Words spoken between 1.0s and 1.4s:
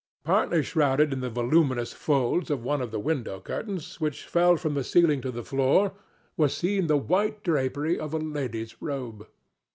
in the